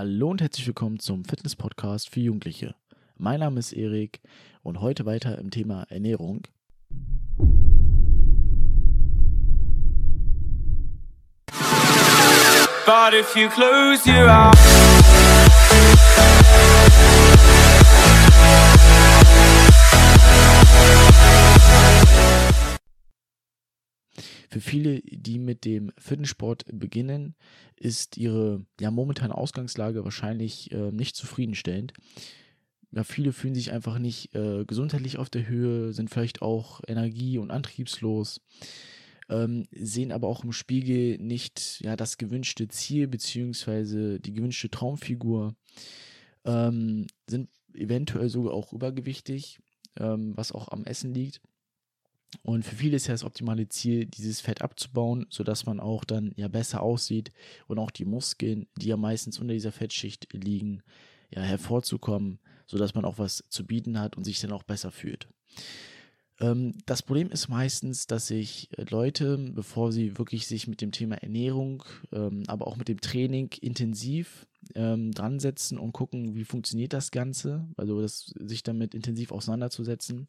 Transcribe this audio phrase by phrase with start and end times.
[0.00, 2.76] Hallo und herzlich willkommen zum Fitness-Podcast für Jugendliche.
[3.16, 4.20] Mein Name ist Erik
[4.62, 6.42] und heute weiter im Thema Ernährung.
[12.86, 14.88] But if you close your eyes
[24.48, 27.34] Für viele, die mit dem Fitnesssport beginnen,
[27.76, 31.92] ist ihre ja, momentane Ausgangslage wahrscheinlich äh, nicht zufriedenstellend.
[32.90, 37.36] Ja, viele fühlen sich einfach nicht äh, gesundheitlich auf der Höhe, sind vielleicht auch energie-
[37.36, 38.40] und antriebslos,
[39.28, 44.18] ähm, sehen aber auch im Spiegel nicht ja, das gewünschte Ziel bzw.
[44.18, 45.54] die gewünschte Traumfigur,
[46.46, 49.58] ähm, sind eventuell sogar auch übergewichtig,
[49.98, 51.42] ähm, was auch am Essen liegt.
[52.42, 56.32] Und für viele ist ja das optimale Ziel, dieses Fett abzubauen, sodass man auch dann
[56.36, 57.32] ja besser aussieht
[57.66, 60.82] und auch die Muskeln, die ja meistens unter dieser Fettschicht liegen,
[61.30, 65.28] ja hervorzukommen, sodass man auch was zu bieten hat und sich dann auch besser fühlt.
[66.40, 71.16] Ähm, das Problem ist meistens, dass sich Leute, bevor sie wirklich sich mit dem Thema
[71.16, 76.92] Ernährung, ähm, aber auch mit dem Training intensiv ähm, dran setzen und gucken, wie funktioniert
[76.92, 80.28] das Ganze, also das, sich damit intensiv auseinanderzusetzen,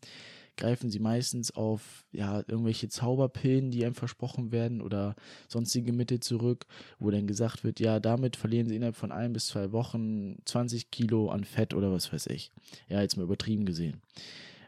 [0.58, 5.16] greifen sie meistens auf ja, irgendwelche Zauberpillen, die einem versprochen werden oder
[5.48, 6.66] sonstige Mittel zurück,
[7.00, 10.92] wo dann gesagt wird, ja, damit verlieren sie innerhalb von ein bis zwei Wochen 20
[10.92, 12.52] Kilo an Fett oder was weiß ich.
[12.90, 14.02] Ja, jetzt mal übertrieben gesehen.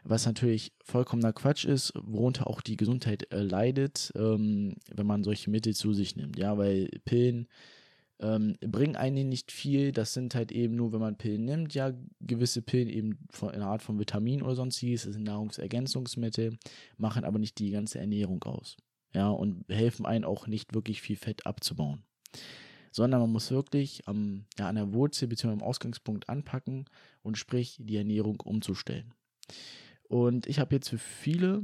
[0.04, 5.50] Was natürlich vollkommener Quatsch ist, worunter auch die Gesundheit äh, leidet, ähm, wenn man solche
[5.50, 6.38] Mittel zu sich nimmt.
[6.38, 7.46] Ja, weil Pillen
[8.22, 9.92] ähm, bringen einen nicht viel.
[9.92, 13.66] Das sind halt eben nur, wenn man Pillen nimmt, ja, gewisse Pillen eben von einer
[13.66, 16.56] Art von Vitamin oder sonstiges, das sind Nahrungsergänzungsmittel,
[16.96, 18.76] machen aber nicht die ganze Ernährung aus.
[19.14, 22.02] Ja, und helfen einen auch nicht wirklich viel Fett abzubauen.
[22.92, 25.52] Sondern man muss wirklich am, ja, an der Wurzel bzw.
[25.52, 26.86] am Ausgangspunkt anpacken
[27.22, 29.12] und sprich die Ernährung umzustellen.
[30.12, 31.62] Und ich habe jetzt für viele,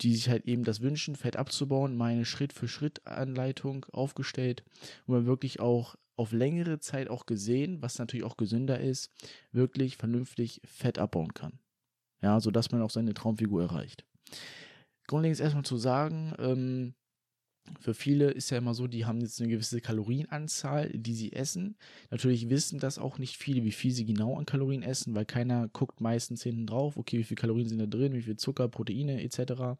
[0.00, 4.64] die sich halt eben das wünschen, Fett abzubauen, meine Schritt-für-Schritt-Anleitung aufgestellt,
[5.04, 9.10] wo man wirklich auch auf längere Zeit auch gesehen, was natürlich auch gesünder ist,
[9.52, 11.58] wirklich vernünftig Fett abbauen kann.
[12.22, 14.06] Ja, sodass man auch seine Traumfigur erreicht.
[15.06, 16.94] Grundlegend ist erstmal zu sagen, ähm,
[17.78, 21.76] für viele ist ja immer so, die haben jetzt eine gewisse Kalorienanzahl, die sie essen.
[22.10, 25.68] Natürlich wissen das auch nicht viele, wie viel sie genau an Kalorien essen, weil keiner
[25.68, 29.22] guckt meistens hinten drauf, okay, wie viele Kalorien sind da drin, wie viel Zucker, Proteine
[29.22, 29.78] etc.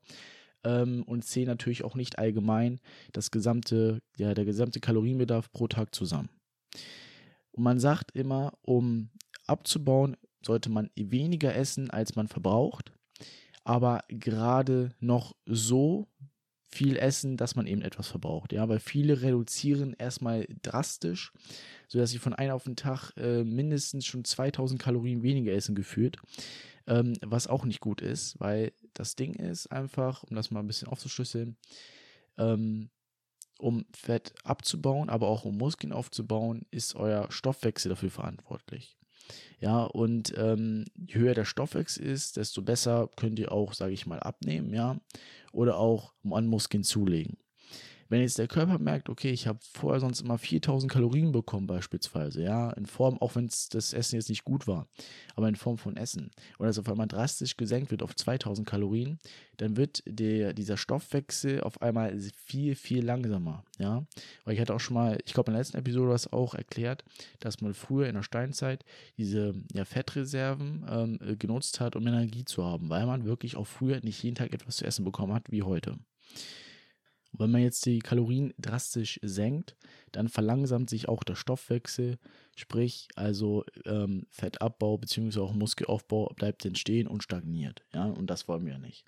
[0.64, 2.80] Ähm, und zählen natürlich auch nicht allgemein
[3.12, 6.28] das gesamte, ja, der gesamte Kalorienbedarf pro Tag zusammen.
[7.52, 9.10] Und man sagt immer, um
[9.46, 12.92] abzubauen, sollte man weniger essen, als man verbraucht,
[13.64, 16.09] aber gerade noch so
[16.70, 18.52] viel essen, dass man eben etwas verbraucht.
[18.52, 21.32] Ja, weil viele reduzieren erstmal drastisch,
[21.88, 26.16] sodass sie von einem auf den Tag äh, mindestens schon 2000 Kalorien weniger essen gefühlt,
[26.86, 30.66] ähm, was auch nicht gut ist, weil das Ding ist einfach, um das mal ein
[30.66, 31.56] bisschen aufzuschlüsseln,
[32.38, 32.90] ähm,
[33.58, 38.96] um Fett abzubauen, aber auch um Muskeln aufzubauen, ist euer Stoffwechsel dafür verantwortlich.
[39.60, 44.06] Ja, und ähm, je höher der Stoffwechsel ist, desto besser könnt ihr auch, sage ich
[44.06, 44.98] mal, abnehmen, ja,
[45.52, 47.36] oder auch an Muskeln zulegen.
[48.10, 52.42] Wenn jetzt der Körper merkt, okay, ich habe vorher sonst immer 4000 Kalorien bekommen beispielsweise,
[52.42, 54.88] ja, in Form, auch wenn das Essen jetzt nicht gut war,
[55.36, 59.20] aber in Form von Essen, und das auf einmal drastisch gesenkt wird auf 2000 Kalorien,
[59.58, 64.04] dann wird der, dieser Stoffwechsel auf einmal viel, viel langsamer, ja.
[64.44, 67.04] Weil ich hatte auch schon mal, ich glaube in der letzten Episode das auch erklärt,
[67.38, 68.84] dass man früher in der Steinzeit
[69.18, 74.00] diese ja, Fettreserven ähm, genutzt hat, um Energie zu haben, weil man wirklich auch früher
[74.02, 75.96] nicht jeden Tag etwas zu essen bekommen hat wie heute.
[77.32, 79.76] Und wenn man jetzt die Kalorien drastisch senkt,
[80.12, 82.18] dann verlangsamt sich auch der Stoffwechsel,
[82.56, 85.40] sprich also ähm, Fettabbau bzw.
[85.40, 87.82] auch Muskelaufbau bleibt entstehen und stagniert.
[87.94, 89.04] Ja, und das wollen wir nicht.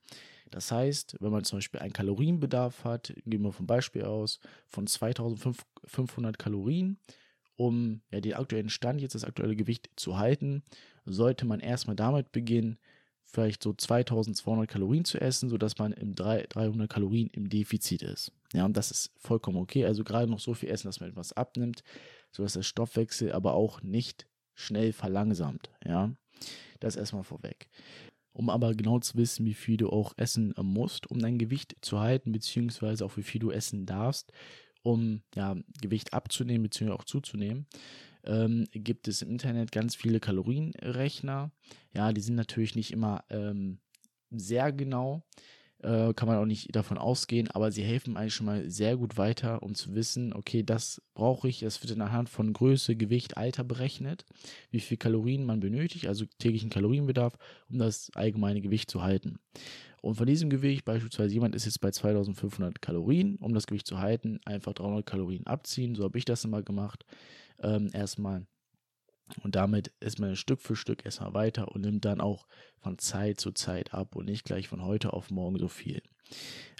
[0.50, 4.38] Das heißt, wenn man zum Beispiel einen Kalorienbedarf hat, gehen wir vom Beispiel aus,
[4.68, 6.98] von 2500 Kalorien,
[7.56, 10.62] um ja, den aktuellen Stand, jetzt das aktuelle Gewicht zu halten,
[11.06, 12.78] sollte man erstmal damit beginnen,
[13.32, 18.32] vielleicht so 2200 Kalorien zu essen, sodass man im 300 Kalorien im Defizit ist.
[18.52, 19.86] Ja, und das ist vollkommen okay.
[19.86, 21.82] Also gerade noch so viel essen, dass man etwas abnimmt,
[22.30, 25.70] sodass der Stoffwechsel aber auch nicht schnell verlangsamt.
[25.84, 26.14] Ja,
[26.80, 27.68] das erstmal vorweg.
[28.34, 32.00] Um aber genau zu wissen, wie viel du auch essen musst, um dein Gewicht zu
[32.00, 34.32] halten, beziehungsweise auch wie viel du essen darfst,
[34.82, 37.66] um ja, Gewicht abzunehmen, beziehungsweise auch zuzunehmen,
[38.24, 41.50] ähm, gibt es im Internet ganz viele Kalorienrechner.
[41.94, 43.78] Ja, die sind natürlich nicht immer ähm,
[44.30, 45.24] sehr genau.
[45.82, 49.16] äh, kann man auch nicht davon ausgehen, aber sie helfen eigentlich schon mal sehr gut
[49.18, 53.64] weiter, um zu wissen, okay, das brauche ich, es wird anhand von Größe, Gewicht, Alter
[53.64, 54.24] berechnet,
[54.70, 57.36] wie viel Kalorien man benötigt, also täglichen Kalorienbedarf,
[57.68, 59.38] um das allgemeine Gewicht zu halten.
[60.02, 63.98] Und von diesem Gewicht, beispielsweise jemand ist jetzt bei 2500 Kalorien, um das Gewicht zu
[63.98, 67.06] halten, einfach 300 Kalorien abziehen, so habe ich das immer gemacht,
[67.60, 68.46] ähm, erstmal
[69.42, 72.46] und damit ist man Stück für Stück erstmal weiter und nimmt dann auch
[72.80, 76.02] von Zeit zu Zeit ab und nicht gleich von heute auf morgen so viel.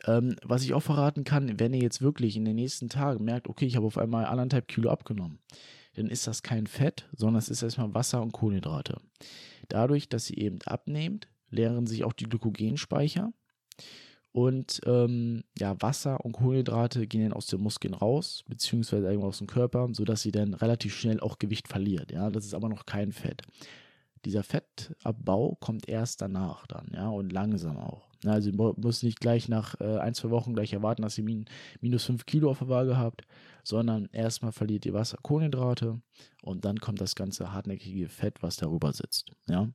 [0.04, 3.48] Ähm, was ich auch verraten kann, wenn ihr jetzt wirklich in den nächsten Tagen merkt,
[3.48, 5.38] okay, ich habe auf einmal anderthalb Kilo abgenommen,
[5.94, 8.98] dann ist das kein Fett, sondern es ist erstmal Wasser und Kohlenhydrate.
[9.68, 13.32] Dadurch, dass ihr eben abnehmt, leeren sich auch die Glykogenspeicher
[14.32, 19.38] und ähm, ja, Wasser und Kohlenhydrate gehen dann aus den Muskeln raus, beziehungsweise irgendwo aus
[19.38, 22.10] dem Körper, sodass sie dann relativ schnell auch Gewicht verliert.
[22.10, 23.42] Ja, das ist aber noch kein Fett.
[24.24, 28.08] Dieser Fettabbau kommt erst danach dann, ja, und langsam auch.
[28.24, 31.46] Also ihr müsst nicht gleich nach äh, ein, zwei Wochen gleich erwarten, dass ihr min
[31.80, 33.22] minus 5 Kilo auf der Waage habt,
[33.64, 36.00] sondern erstmal verliert ihr Wasser, Kohlenhydrate
[36.42, 39.32] und dann kommt das ganze hartnäckige Fett, was darüber sitzt.
[39.48, 39.68] Ja,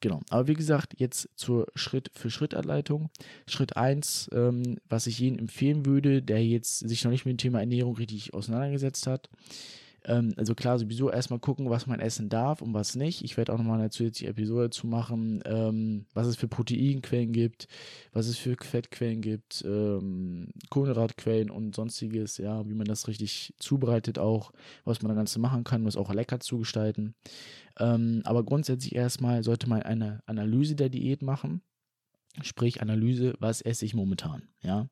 [0.00, 0.20] genau.
[0.30, 3.10] Aber wie gesagt, jetzt zur Schritt-für-Schritt-Anleitung.
[3.46, 7.38] Schritt 1, ähm, was ich Ihnen empfehlen würde, der jetzt sich noch nicht mit dem
[7.38, 9.28] Thema Ernährung richtig auseinandergesetzt hat,
[10.04, 13.22] ähm, also klar, sowieso erstmal gucken, was man essen darf und was nicht.
[13.24, 17.68] Ich werde auch nochmal eine zusätzliche Episode zu machen, ähm, was es für Proteinquellen gibt,
[18.12, 24.18] was es für Fettquellen gibt, ähm, Kohlenhydratquellen und sonstiges, ja, wie man das richtig zubereitet
[24.18, 24.52] auch,
[24.84, 27.14] was man da Ganze machen kann, um es auch lecker zu gestalten.
[27.78, 31.62] Ähm, aber grundsätzlich erstmal sollte man eine Analyse der Diät machen.
[32.42, 34.88] Sprich, Analyse, was esse ich momentan, ja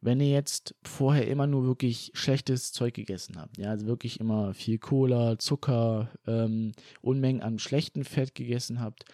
[0.00, 4.54] wenn ihr jetzt vorher immer nur wirklich schlechtes Zeug gegessen habt, ja, also wirklich immer
[4.54, 9.04] viel Cola, Zucker, ähm, Unmengen an schlechtem Fett gegessen habt,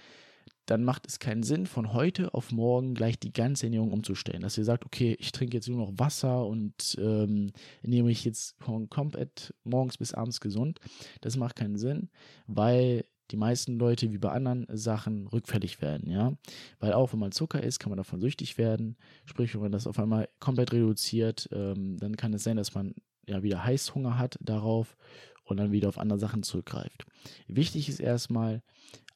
[0.67, 4.41] dann macht es keinen Sinn, von heute auf morgen gleich die ganze Ernährung umzustellen.
[4.41, 7.53] Dass ihr sagt, okay, ich trinke jetzt nur noch Wasser und ähm,
[7.83, 8.57] ernähre mich jetzt
[8.89, 10.81] komplett morgens bis abends gesund.
[11.21, 12.09] Das macht keinen Sinn,
[12.47, 16.33] weil die meisten Leute wie bei anderen Sachen rückfällig werden, ja.
[16.79, 18.97] Weil auch wenn man Zucker isst, kann man davon süchtig werden.
[19.25, 22.95] Sprich, wenn man das auf einmal komplett reduziert, ähm, dann kann es sein, dass man
[23.27, 24.97] ja wieder Heißhunger hat darauf
[25.45, 27.07] und dann wieder auf andere Sachen zurückgreift.
[27.49, 28.63] Wichtig ist erstmal,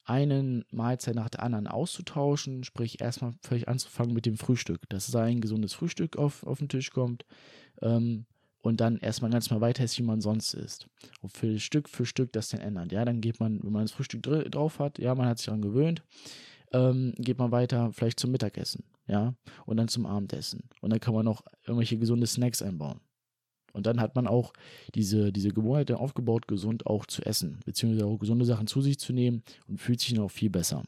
[0.09, 5.39] einen Mahlzeit nach der anderen auszutauschen, sprich erstmal völlig anzufangen mit dem Frühstück, dass ein
[5.39, 7.25] gesundes Frühstück auf, auf den Tisch kommt.
[7.83, 8.25] Ähm,
[8.69, 10.87] und dann erstmal ganz mal weiter ist, wie man sonst ist.
[11.21, 12.89] Und für Stück für Stück das dann ändern.
[12.91, 15.61] Ja, dann geht man, wenn man das Frühstück drauf hat, ja, man hat sich daran
[15.61, 16.03] gewöhnt,
[16.71, 19.33] ähm, geht man weiter vielleicht zum Mittagessen, ja,
[19.65, 20.69] und dann zum Abendessen.
[20.81, 22.99] Und dann kann man noch irgendwelche gesunde Snacks einbauen.
[23.73, 24.53] Und dann hat man auch
[24.95, 29.13] diese, diese Gewohnheit aufgebaut, gesund auch zu essen, beziehungsweise auch gesunde Sachen zu sich zu
[29.13, 30.83] nehmen und fühlt sich dann auch viel besser.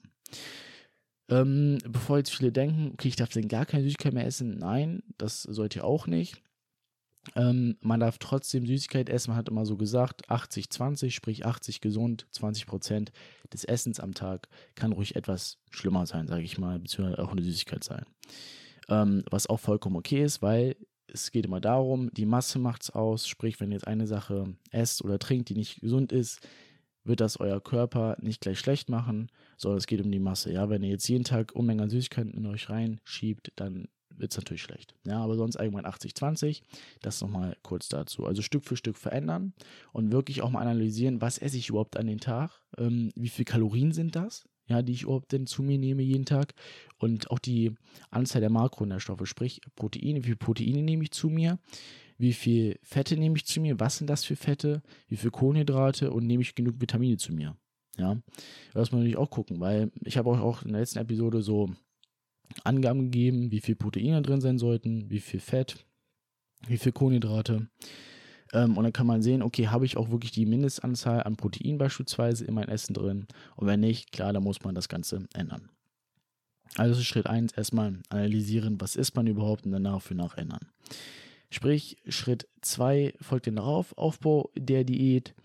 [1.29, 5.01] Ähm, bevor jetzt viele denken, okay, ich darf denn gar keine Süßigkeit mehr essen, nein,
[5.17, 6.41] das sollte ihr auch nicht.
[7.35, 9.31] Ähm, man darf trotzdem Süßigkeit essen.
[9.31, 13.11] Man hat immer so gesagt, 80-20, sprich 80 gesund, 20 Prozent
[13.53, 17.43] des Essens am Tag kann ruhig etwas schlimmer sein, sage ich mal, beziehungsweise auch eine
[17.43, 18.05] Süßigkeit sein.
[18.89, 20.75] Ähm, was auch vollkommen okay ist, weil
[21.13, 23.27] es geht immer darum, die Masse macht es aus.
[23.27, 26.39] Sprich, wenn ihr jetzt eine Sache esst oder trinkt, die nicht gesund ist,
[27.03, 30.51] wird das euer Körper nicht gleich schlecht machen, sondern es geht um die Masse.
[30.51, 34.37] Ja, wenn ihr jetzt jeden Tag Unmengen an Süßigkeiten in euch reinschiebt, dann wird es
[34.37, 34.95] natürlich schlecht.
[35.05, 36.61] Ja, aber sonst irgendwann 80-20.
[37.01, 38.25] Das nochmal kurz dazu.
[38.25, 39.53] Also Stück für Stück verändern
[39.93, 42.51] und wirklich auch mal analysieren, was esse ich überhaupt an den Tag?
[42.77, 44.45] Ähm, wie viele Kalorien sind das?
[44.67, 46.53] Ja, die ich überhaupt denn zu mir nehme jeden Tag.
[46.97, 47.75] Und auch die
[48.09, 51.59] Anzahl der Makronährstoffe, sprich Proteine, wie viele Proteine nehme ich zu mir?
[52.17, 53.79] Wie viel Fette nehme ich zu mir?
[53.79, 54.83] Was sind das für Fette?
[55.07, 57.57] Wie viel Kohlenhydrate und nehme ich genug Vitamine zu mir?
[57.97, 58.15] Ja,
[58.73, 61.41] das muss man natürlich auch gucken, weil ich habe euch auch in der letzten Episode
[61.41, 61.69] so
[62.63, 65.85] Angaben gegeben, wie viel Proteine drin sein sollten, wie viel Fett,
[66.67, 67.67] wie viel Kohlenhydrate.
[68.53, 71.77] Ähm, und dann kann man sehen, okay, habe ich auch wirklich die Mindestanzahl an Protein
[71.77, 73.27] beispielsweise in mein Essen drin?
[73.55, 75.69] Und wenn nicht, klar, dann muss man das Ganze ändern.
[76.75, 80.67] Also Schritt 1 erstmal analysieren, was ist man überhaupt und dann nach für nach ändern.
[81.49, 85.35] Sprich, Schritt 2 folgt dann darauf, Aufbau der Diät.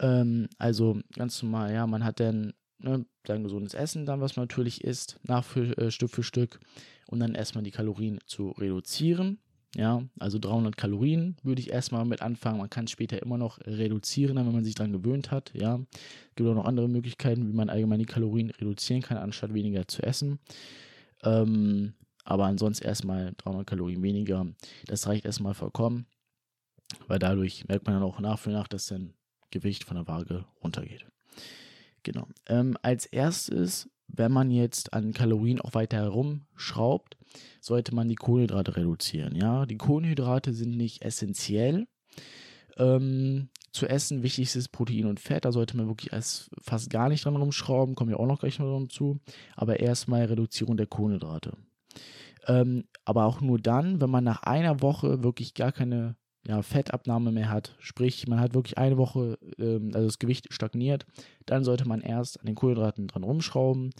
[0.00, 4.44] Ähm, also ganz normal, ja, man hat dann ne, sein gesundes Essen dann, was man
[4.44, 6.60] natürlich isst, nach für, äh, Stück für Stück
[7.06, 9.38] und dann erstmal die Kalorien zu reduzieren.
[9.74, 12.58] Ja, also 300 Kalorien würde ich erstmal mit anfangen.
[12.58, 15.52] Man kann später immer noch reduzieren, wenn man sich daran gewöhnt hat.
[15.54, 15.80] Ja,
[16.30, 19.86] es gibt auch noch andere Möglichkeiten, wie man allgemein die Kalorien reduzieren kann, anstatt weniger
[19.86, 20.38] zu essen.
[21.24, 21.92] Ähm,
[22.24, 24.46] aber ansonsten erstmal 300 Kalorien weniger.
[24.86, 26.06] Das reicht erstmal vollkommen,
[27.06, 29.12] weil dadurch merkt man dann auch nach und nach, dass dann
[29.50, 31.06] Gewicht von der Waage runtergeht.
[32.06, 32.28] Genau.
[32.48, 37.16] Ähm, als erstes, wenn man jetzt an Kalorien auch weiter herumschraubt,
[37.60, 39.34] sollte man die Kohlenhydrate reduzieren.
[39.34, 41.88] Ja, die Kohlenhydrate sind nicht essentiell
[42.76, 44.22] ähm, zu essen.
[44.22, 45.44] Wichtig ist Protein und Fett.
[45.44, 47.96] Da sollte man wirklich erst fast gar nicht dran rumschrauben.
[47.96, 49.18] Kommen wir auch noch gleich noch zu.
[49.56, 51.54] Aber erstmal Reduzierung der Kohlenhydrate.
[52.46, 56.14] Ähm, aber auch nur dann, wenn man nach einer Woche wirklich gar keine
[56.46, 61.06] ja, Fettabnahme mehr hat, sprich man hat wirklich eine Woche, ähm, also das Gewicht stagniert,
[61.44, 63.90] dann sollte man erst an den Kohlenhydraten dran rumschrauben.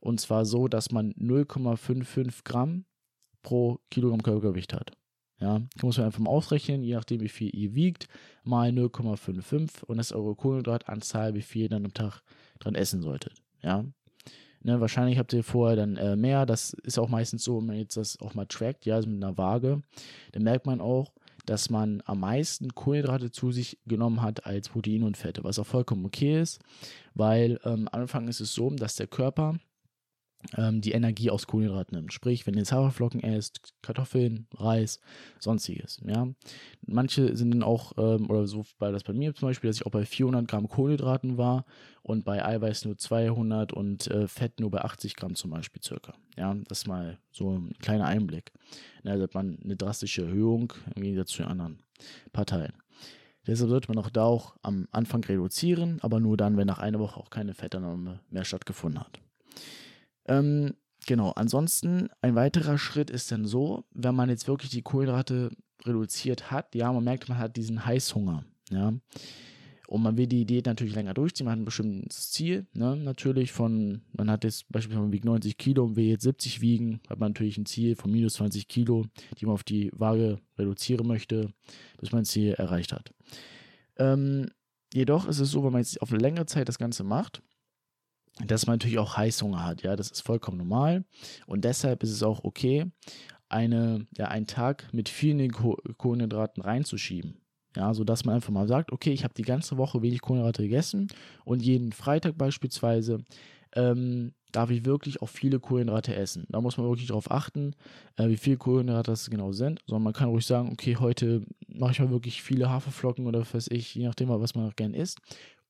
[0.00, 2.84] Und zwar so, dass man 0,55 Gramm
[3.42, 4.92] pro Kilogramm Körpergewicht hat.
[5.40, 8.08] Ja, muss man einfach mal ausrechnen, je nachdem wie viel ihr wiegt,
[8.42, 12.22] mal 0,55 und das ist eure Kohlenhydratanzahl, wie viel ihr dann am Tag
[12.58, 13.34] dran essen solltet.
[13.62, 13.84] Ja,
[14.62, 17.76] ne, wahrscheinlich habt ihr vorher dann äh, mehr, das ist auch meistens so, wenn man
[17.76, 19.80] jetzt das auch mal trackt, ja, also mit einer Waage,
[20.32, 21.12] dann merkt man auch,
[21.48, 25.66] dass man am meisten Kohlenhydrate zu sich genommen hat als Proteine und Fette, was auch
[25.66, 26.60] vollkommen okay ist,
[27.14, 29.54] weil ähm, am Anfang ist es so, dass der Körper
[30.56, 32.12] ähm, die Energie aus Kohlenhydraten nimmt.
[32.12, 35.00] Sprich, wenn ihr jetzt Haferflocken esst, Kartoffeln, Reis,
[35.40, 36.00] sonstiges.
[36.06, 36.28] Ja.
[36.86, 39.86] Manche sind dann auch, ähm, oder so war das bei mir zum Beispiel, dass ich
[39.86, 41.64] auch bei 400 Gramm Kohlenhydraten war
[42.02, 46.14] und bei Eiweiß nur 200 und äh, Fett nur bei 80 Gramm zum Beispiel circa.
[46.36, 48.52] Ja, das ist mal so ein kleiner Einblick.
[49.02, 51.82] Da hat man eine drastische Erhöhung im Gegensatz zu den anderen
[52.32, 52.72] Parteien.
[53.46, 56.98] Deshalb sollte man auch da auch am Anfang reduzieren, aber nur dann, wenn nach einer
[56.98, 59.20] Woche auch keine Fettannahme mehr stattgefunden hat.
[60.28, 60.74] Ähm,
[61.06, 65.50] genau, ansonsten ein weiterer Schritt ist dann so, wenn man jetzt wirklich die Kohlenhydrate
[65.84, 68.92] reduziert hat, ja, man merkt, man hat diesen Heißhunger, ja.
[69.88, 72.94] Und man will die Diät natürlich länger durchziehen, man hat ein bestimmtes Ziel, ne?
[72.94, 77.18] natürlich von, man hat jetzt beispielsweise, wiegt 90 Kilo und will jetzt 70 wiegen, hat
[77.18, 79.06] man natürlich ein Ziel von minus 20 Kilo,
[79.40, 81.54] die man auf die Waage reduzieren möchte,
[81.98, 83.14] bis man das Ziel erreicht hat.
[83.96, 84.48] Ähm,
[84.92, 87.42] jedoch ist es so, wenn man jetzt auf längere Zeit das Ganze macht,
[88.46, 89.82] dass man natürlich auch Heißhunger hat.
[89.82, 91.04] Ja, das ist vollkommen normal.
[91.46, 92.86] Und deshalb ist es auch okay,
[93.48, 97.40] eine, ja, einen Tag mit vielen Kohlenhydraten reinzuschieben.
[97.76, 101.08] Ja, sodass man einfach mal sagt, okay, ich habe die ganze Woche wenig Kohlenhydrate gegessen
[101.44, 103.24] und jeden Freitag beispielsweise
[103.74, 106.46] ähm, darf ich wirklich auch viele Kohlenhydrate essen.
[106.48, 107.74] Da muss man wirklich darauf achten,
[108.16, 109.80] äh, wie viele Kohlenhydrate das genau sind.
[109.86, 113.54] Sondern man kann ruhig sagen, okay, heute mache ich mal wirklich viele Haferflocken oder was
[113.54, 115.18] weiß ich, je nachdem, was man auch gern isst.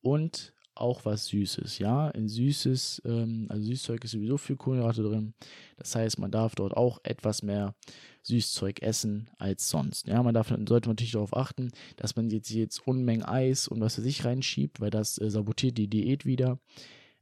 [0.01, 1.79] Und auch was Süßes.
[1.79, 5.35] Ja, in Süßes, ähm, also Süßzeug ist sowieso viel Kohlenhydrate drin.
[5.77, 7.75] Das heißt, man darf dort auch etwas mehr
[8.23, 10.07] Süßzeug essen als sonst.
[10.07, 13.97] Ja, man darf, sollte natürlich darauf achten, dass man jetzt, jetzt Unmengen Eis und was
[13.97, 16.59] für sich reinschiebt, weil das äh, sabotiert die Diät wieder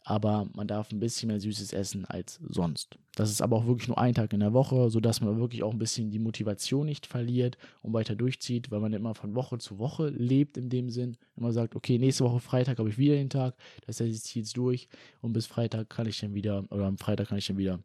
[0.08, 2.96] aber man darf ein bisschen mehr Süßes essen als sonst.
[3.16, 5.72] Das ist aber auch wirklich nur ein Tag in der Woche, sodass man wirklich auch
[5.72, 9.80] ein bisschen die Motivation nicht verliert und weiter durchzieht, weil man immer von Woche zu
[9.80, 11.16] Woche lebt in dem Sinn.
[11.36, 14.52] Immer sagt, okay, nächste Woche Freitag habe ich wieder den Tag, das heißt, ich es
[14.52, 14.88] durch
[15.22, 17.80] und bis Freitag kann ich dann wieder, oder am Freitag kann ich dann wieder,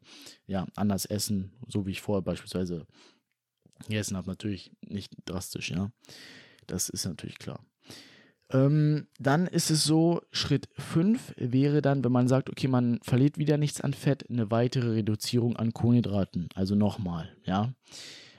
[0.46, 2.86] ja, anders essen, so wie ich vorher beispielsweise
[3.88, 4.28] gegessen habe.
[4.28, 5.90] Natürlich nicht drastisch, ja.
[6.68, 7.58] Das ist natürlich klar.
[8.50, 13.38] Ähm, dann ist es so, Schritt 5 wäre dann, wenn man sagt, okay, man verliert
[13.38, 16.48] wieder nichts an Fett, eine weitere Reduzierung an Kohlenhydraten.
[16.54, 17.72] Also nochmal, ja.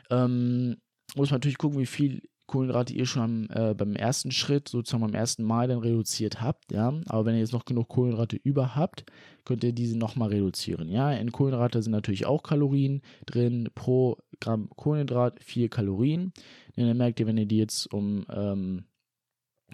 [0.10, 0.78] Ähm,
[1.16, 5.16] muss man natürlich gucken, wie viel Kohlenhydrate ihr schon äh, beim ersten Schritt, sozusagen beim
[5.16, 6.94] ersten Mal dann reduziert habt, ja.
[7.08, 9.06] Aber wenn ihr jetzt noch genug Kohlenhydrate über habt,
[9.46, 11.12] könnt ihr diese nochmal reduzieren, ja.
[11.12, 16.34] In Kohlenhydrate sind natürlich auch Kalorien drin, pro Gramm Kohlenhydrat 4 Kalorien.
[16.76, 18.86] Denn dann merkt ihr, wenn ihr die jetzt um ähm,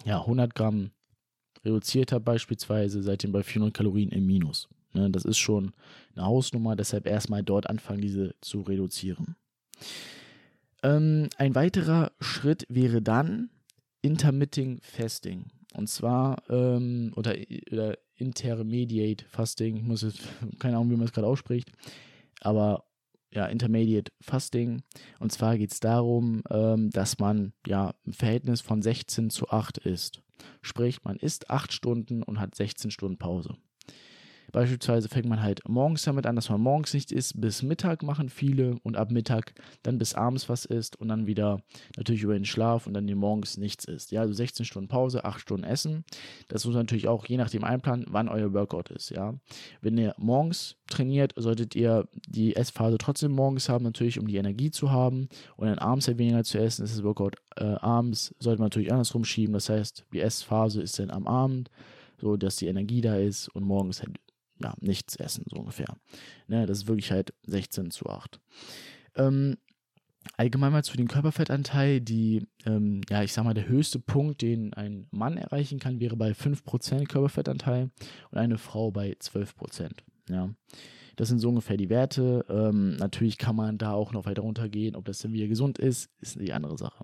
[0.05, 0.91] ja, 100 Gramm
[1.63, 4.69] reduziert habe beispielsweise, seitdem bei 400 Kalorien im Minus.
[4.93, 5.73] Ne, das ist schon
[6.15, 9.35] eine Hausnummer, deshalb erstmal dort anfangen, diese zu reduzieren.
[10.81, 13.49] Ähm, ein weiterer Schritt wäre dann
[14.01, 15.45] Intermitting Fasting.
[15.73, 17.35] Und zwar, ähm, oder,
[17.71, 20.21] oder Intermediate Fasting, ich muss jetzt,
[20.59, 21.71] keine Ahnung, wie man es gerade ausspricht,
[22.41, 22.85] aber
[23.31, 24.81] ja, Intermediate Fasting.
[25.19, 29.79] Und zwar geht es darum, ähm, dass man ja im Verhältnis von 16 zu 8
[29.79, 30.21] isst.
[30.61, 33.57] Sprich, man isst 8 Stunden und hat 16 Stunden Pause.
[34.51, 38.29] Beispielsweise fängt man halt morgens damit an, dass man morgens nicht isst, bis Mittag machen
[38.29, 39.53] viele und ab Mittag
[39.83, 41.61] dann bis abends was isst und dann wieder
[41.97, 44.11] natürlich über den Schlaf und dann die morgens nichts isst.
[44.11, 46.03] Ja, also 16 Stunden Pause, 8 Stunden Essen.
[46.47, 49.09] Das muss natürlich auch je nachdem einplanen, wann euer Workout ist.
[49.09, 49.35] Ja,
[49.81, 54.71] wenn ihr morgens trainiert, solltet ihr die Essphase trotzdem morgens haben, natürlich um die Energie
[54.71, 56.81] zu haben und dann abends halt weniger zu essen.
[56.81, 59.53] Das ist das Workout äh, abends, sollte man natürlich andersrum schieben.
[59.53, 61.69] Das heißt, die Essphase ist dann am Abend
[62.21, 64.19] so dass die Energie da ist und morgens halt
[64.61, 65.95] ja, nichts essen, so ungefähr.
[66.47, 68.39] Ne, das ist wirklich halt 16 zu 8.
[69.15, 69.57] Ähm,
[70.37, 74.73] Allgemein mal zu dem Körperfettanteil, die, ähm, ja, ich sag mal, der höchste Punkt, den
[74.73, 77.89] ein Mann erreichen kann, wäre bei 5% Körperfettanteil
[78.31, 79.91] und eine Frau bei 12%.
[80.29, 80.49] Ja.
[81.15, 82.45] Das sind so ungefähr die Werte.
[82.47, 84.95] Ähm, natürlich kann man da auch noch weiter runtergehen.
[84.95, 87.03] Ob das dann wieder gesund ist, ist die andere Sache.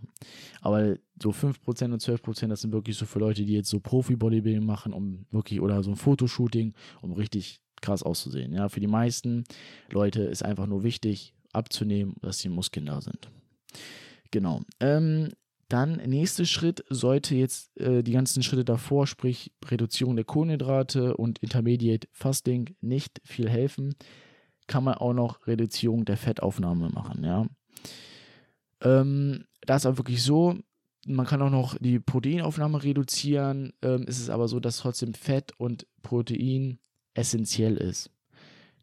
[0.61, 4.65] Aber so 5% und 12%, das sind wirklich so für Leute, die jetzt so Profi-Bodybuilding
[4.65, 8.53] machen, um wirklich, oder so ein Fotoshooting, um richtig krass auszusehen.
[8.53, 9.43] Ja, für die meisten
[9.91, 13.29] Leute ist einfach nur wichtig, abzunehmen, dass die Muskeln da sind.
[14.31, 14.61] Genau.
[14.79, 15.31] Ähm,
[15.67, 21.39] dann nächster Schritt sollte jetzt äh, die ganzen Schritte davor, sprich Reduzierung der Kohlenhydrate und
[21.39, 23.95] Intermediate Fasting, nicht viel helfen.
[24.67, 27.47] Kann man auch noch Reduzierung der Fettaufnahme machen, ja.
[28.81, 30.55] Ähm, da ist aber wirklich so,
[31.07, 33.73] man kann auch noch die Proteinaufnahme reduzieren.
[33.81, 36.79] Ähm, ist es aber so, dass trotzdem Fett und Protein
[37.13, 38.11] essentiell ist.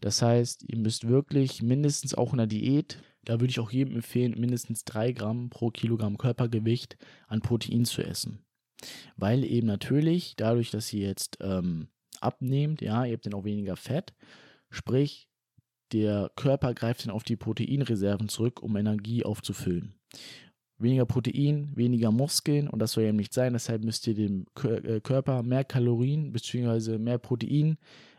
[0.00, 3.96] Das heißt, ihr müsst wirklich mindestens auch in der Diät, da würde ich auch jedem
[3.96, 6.96] empfehlen, mindestens 3 Gramm pro Kilogramm Körpergewicht
[7.28, 8.44] an Protein zu essen.
[9.16, 11.88] Weil eben natürlich, dadurch, dass ihr jetzt ähm,
[12.20, 14.12] abnehmt, ja, ihr habt dann auch weniger Fett,
[14.70, 15.28] sprich,
[15.92, 19.94] der Körper greift dann auf die Proteinreserven zurück, um Energie aufzufüllen.
[20.78, 23.52] Weniger Protein, weniger Muskeln und das soll eben nicht sein.
[23.52, 26.98] Deshalb müsst ihr dem äh, Körper mehr Kalorien bzw.
[26.98, 27.76] mehr Protein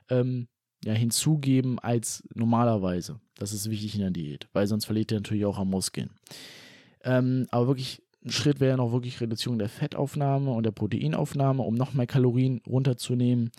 [0.09, 0.47] ähm,
[0.83, 3.19] ja, hinzugeben als normalerweise.
[3.37, 6.09] Das ist wichtig in der Diät, weil sonst verliert ihr natürlich auch am Muskeln.
[7.03, 11.75] Ähm, aber wirklich ein Schritt wäre noch wirklich Reduzierung der Fettaufnahme und der Proteinaufnahme, um
[11.75, 13.51] noch mehr Kalorien runterzunehmen.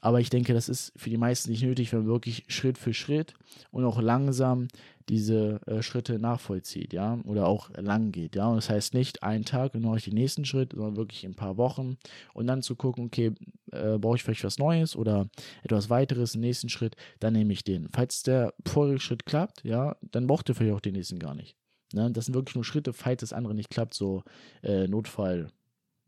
[0.00, 2.94] Aber ich denke, das ist für die meisten nicht nötig, wenn man wirklich Schritt für
[2.94, 3.34] Schritt
[3.70, 4.68] und auch langsam
[5.08, 8.46] diese äh, Schritte nachvollzieht, ja, oder auch lang geht, ja.
[8.48, 11.56] Und das heißt nicht einen Tag und ich den nächsten Schritt, sondern wirklich ein paar
[11.56, 11.96] Wochen
[12.34, 13.32] und dann zu gucken, okay,
[13.72, 15.28] äh, brauche ich vielleicht was Neues oder
[15.62, 17.88] etwas weiteres, den nächsten Schritt, dann nehme ich den.
[17.92, 21.56] Falls der vorige Schritt klappt, ja, dann braucht ihr vielleicht auch den nächsten gar nicht.
[21.92, 22.10] Ne?
[22.10, 24.22] Das sind wirklich nur Schritte, falls das andere nicht klappt, so
[24.62, 25.50] äh, Notfall.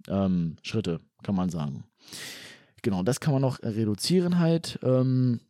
[0.08, 0.56] Ähm,
[1.22, 1.84] kann man sagen.
[2.82, 4.78] Genau, das kann man noch reduzieren halt.
[4.82, 5.40] Ähm,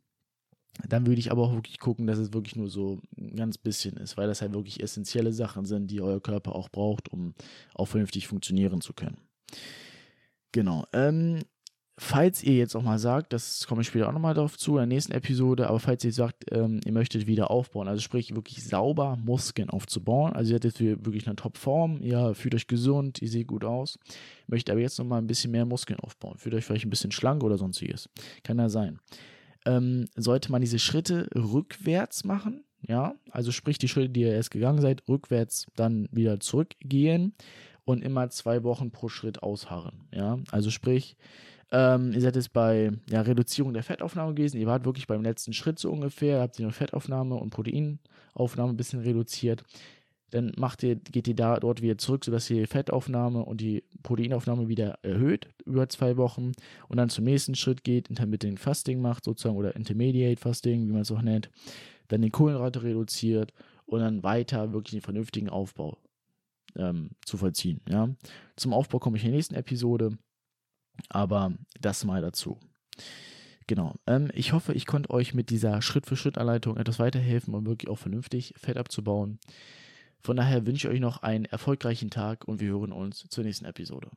[0.87, 3.97] dann würde ich aber auch wirklich gucken, dass es wirklich nur so ein ganz bisschen
[3.97, 7.33] ist, weil das halt wirklich essentielle Sachen sind, die euer Körper auch braucht, um
[7.73, 9.17] auch vernünftig funktionieren zu können.
[10.51, 10.85] Genau.
[10.93, 11.39] Ähm,
[12.01, 14.77] falls ihr jetzt auch mal sagt, das komme ich später auch nochmal darauf zu, in
[14.77, 18.63] der nächsten Episode, aber falls ihr sagt, ähm, ihr möchtet wieder aufbauen, also sprich wirklich
[18.63, 23.29] sauber Muskeln aufzubauen, also ihr seid jetzt wirklich eine Top-Form, ihr fühlt euch gesund, ihr
[23.29, 23.99] seht gut aus,
[24.47, 27.43] möchtet aber jetzt nochmal ein bisschen mehr Muskeln aufbauen, fühlt euch vielleicht ein bisschen schlank
[27.43, 28.09] oder sonstiges,
[28.43, 28.99] kann ja sein.
[29.67, 34.49] Ähm, sollte man diese Schritte rückwärts machen, ja, also sprich die Schritte, die ihr erst
[34.49, 37.35] gegangen seid, rückwärts dann wieder zurückgehen
[37.85, 41.15] und immer zwei Wochen pro Schritt ausharren, ja, also sprich,
[41.71, 44.59] ähm, ihr seid jetzt bei ja, Reduzierung der Fettaufnahme gewesen.
[44.59, 46.41] Ihr wart wirklich beim letzten Schritt so ungefähr.
[46.41, 49.63] Habt ihr nur Fettaufnahme und Proteinaufnahme ein bisschen reduziert.
[50.31, 53.83] Dann macht ihr, geht ihr da dort wieder zurück, sodass ihr die Fettaufnahme und die
[54.03, 56.53] Proteinaufnahme wieder erhöht über zwei Wochen
[56.87, 61.01] und dann zum nächsten Schritt geht, Intermittent Fasting macht sozusagen oder Intermediate Fasting, wie man
[61.01, 61.49] es auch nennt,
[62.07, 63.51] dann die Kohlenrate reduziert
[63.85, 65.97] und dann weiter wirklich den vernünftigen Aufbau
[66.77, 67.81] ähm, zu vollziehen.
[67.89, 68.09] Ja?
[68.55, 70.17] Zum Aufbau komme ich in der nächsten Episode.
[71.09, 72.59] Aber das mal dazu.
[73.67, 73.95] Genau.
[74.07, 78.53] Ähm, ich hoffe, ich konnte euch mit dieser Schritt-für-Schritt-Anleitung etwas weiterhelfen, um wirklich auch vernünftig
[78.57, 79.39] Fett abzubauen.
[80.21, 83.65] Von daher wünsche ich euch noch einen erfolgreichen Tag und wir hören uns zur nächsten
[83.65, 84.09] Episode.